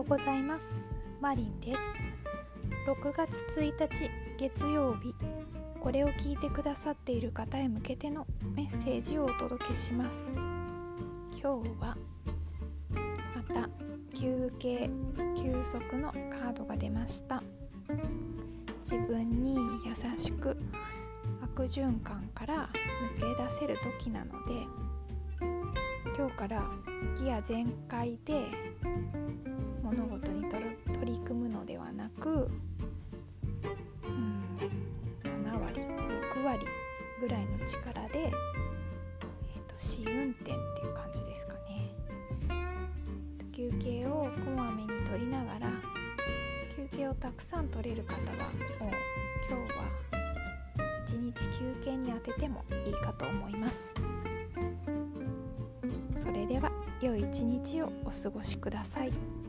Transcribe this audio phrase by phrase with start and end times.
[0.00, 0.94] うございます。
[1.20, 1.98] マリンです。
[2.86, 5.14] 6月1日月曜日。
[5.80, 10.34] これを聞いてくださっている方へ向けてのメッセージをお届けします。
[11.32, 11.46] 今日
[11.80, 11.96] は
[13.34, 13.68] また
[14.14, 14.90] 休憩
[15.36, 17.42] 休息のカードが出ました。
[18.84, 20.56] 自分に優しく
[21.42, 22.70] 悪循環から
[23.18, 24.66] 抜け出せる時なので
[26.16, 26.70] 今日から
[27.20, 28.46] ギア全開で
[29.88, 30.44] 物事に
[30.92, 34.44] 取り組むのではなく、うん、
[35.22, 35.80] 7割
[36.34, 36.66] 6割
[37.22, 38.30] ぐらいの力で、えー
[39.66, 40.54] と、試運転ってい
[40.90, 41.94] う感じですかね
[43.50, 45.70] 休憩をこまめに取りながら
[46.76, 48.20] 休憩をたくさん取れる方は
[48.80, 48.92] もう
[49.48, 49.88] 今日は
[51.06, 53.94] 一日休憩に当ててもいいかと思います。
[56.14, 59.47] それでは良い一日をお過ごしください。